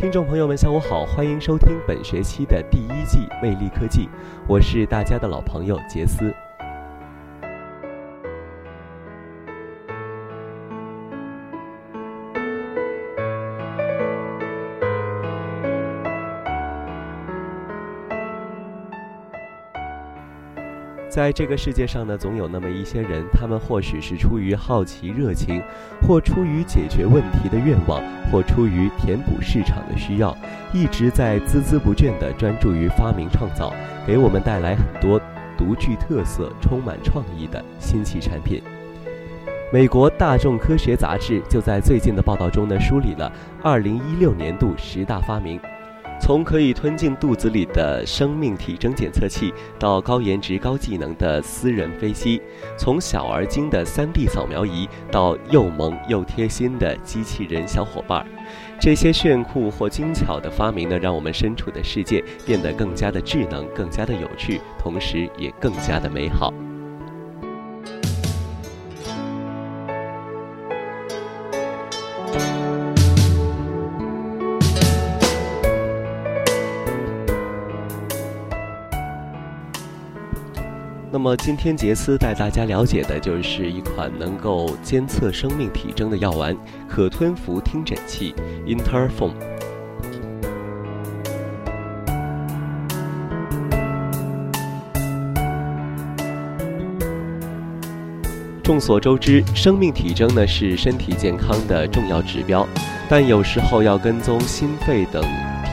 [0.00, 4.06] 听众朋友们，下午好，欢迎收听本学期的第一季《魅力科技》，
[4.48, 6.34] 我是大家的老朋友杰斯。
[21.10, 25.60] 在这个世界上呢，总有那么一些人，他们或许是出于好奇热情，
[26.00, 30.34] 或出于解决问题的愿望，或出于填补市场的需要，
[30.72, 33.74] 一直在孜孜不倦地专注于发明创造，
[34.06, 35.20] 给我们带来很多
[35.58, 38.62] 独具特色、充满创意的新奇产品。
[39.72, 43.30] 美国大众科学杂志就在最近的报道中呢，梳理了
[43.64, 45.60] 2016年度十大发明。
[46.20, 52.40] 从可以吞进肚子里的生命体征检测器，到高颜值高技能的私人飞机；
[52.78, 58.26] 从小而精的 3D 扫描仪，到又萌又贴心的机器人小伙伴儿，
[58.78, 66.52] 这些炫酷或精巧的发明呢，让我们身处的世界变得更加的智能、更加的有趣，同时也更加的美好。
[81.20, 86.56] 那么今天杰斯带大家了解的就是一款能够监测生命体征的药丸——
[86.88, 88.34] 可吞服听诊器
[88.66, 89.34] Interphone。
[98.62, 102.66] 众所周知，生命体征呢是身体健康的重要指标，
[103.10, 105.22] 但有时候要跟踪心肺等。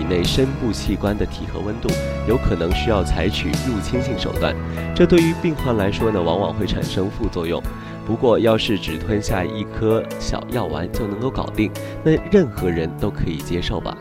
[0.00, 1.90] 体内深部器官的体核温度，
[2.26, 4.56] 有可能需要采取入侵性手段，
[4.96, 7.62] 这对于病患来说呢，往往会产生副作用。
[8.06, 11.70] 不过，要是只吞下一颗小药丸就能够搞定，
[12.02, 13.94] 那任何人都可以接受吧。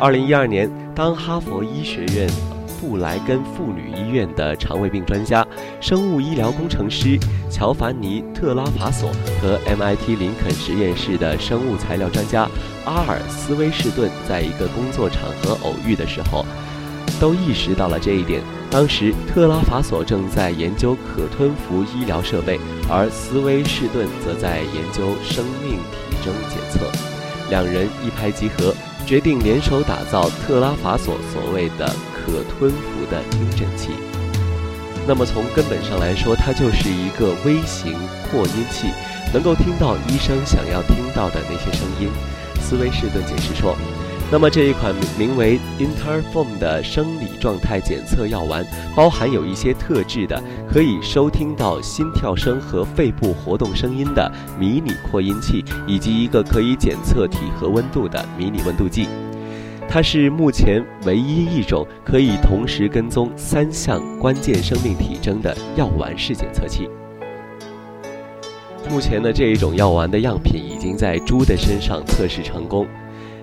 [0.00, 2.57] 二零一二年，当哈佛医学院。
[2.80, 5.46] 布莱根妇女医院的肠胃病专家、
[5.80, 7.18] 生物医疗工程师
[7.50, 12.48] 乔凡尼·特拉法索和 MIT 林肯实验室的生物材料专家
[12.84, 16.44] 阿尔斯威士顿在一个工作场合偶遇的时候，
[17.20, 18.40] 都意识到了这一点。
[18.70, 26.90] 当时，特拉法索正在研究可吞服医疗设备，而斯威士顿则在研究生命体征检测。
[27.48, 28.74] 两人一拍即合，
[29.06, 31.90] 决定联手打造特拉法索所谓的。
[32.28, 33.88] 可吞服的听诊器，
[35.06, 37.94] 那么从根本上来说，它就是一个微型
[38.30, 38.88] 扩音器，
[39.32, 42.10] 能够听到医生想要听到的那些声音。
[42.60, 43.74] 斯威士顿解释说，
[44.30, 48.62] 那么这一款名为 Interphone 的生理状态检测药丸，
[48.94, 59.08] 包含有一些特制的可以收听到心跳声和肺部活动声音的迷你扩音器，以及一个可以检测体和温度的迷你温度计。
[59.88, 66.86] 它是目前唯一一种可以同时跟踪三项关键生命体征的药丸式检测器。
[68.90, 72.86] 目前呢，这一种药丸的样品已经在猪的身上测试成功。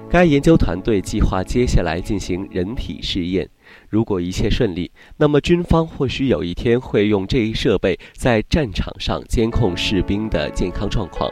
[0.07, 3.49] 该研究团队计划接下来进行人体试验。
[3.89, 11.29] 如果一切顺利，那么军方或许有一天会用这一设备在战场上监控士兵的健康状况。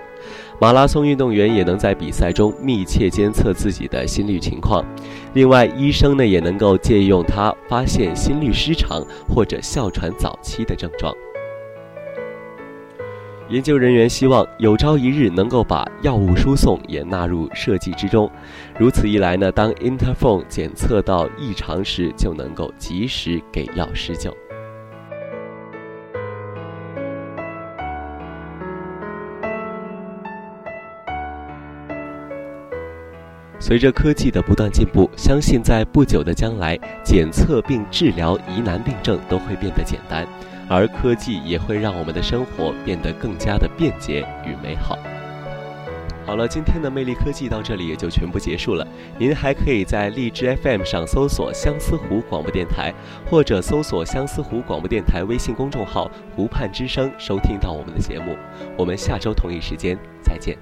[0.63, 4.81] 马拉松运动员也能在比赛中密切监测自己的心率情况。
[5.33, 11.13] 另外，医生呢也能够借用它发现心律失常或者哮喘早期的症状。
[13.49, 18.31] 研究人员希望有朝一日能够把药物输送也纳入设计之中。
[18.79, 24.33] 如此一来呢，当 Interphone 检测到异常时，就能够及时给药施救。
[33.59, 40.27] 随着科技的不断进步，相信在不久的将来，检测并治疗疑难病症都会变得简单，
[40.67, 44.97] 而科技也会让我们的生活变得更加的便捷与美好。
[46.25, 48.87] 好了，今天的魅力科技到这里也就全部结束了。
[49.17, 52.93] 您还可以在荔枝 FM 上搜索相思湖广播电台，
[53.29, 58.37] 或者搜索相思湖广播电台微信公众号“湖畔之声”收听到我们的节目。
[58.77, 60.57] 我们下周同一时间再见。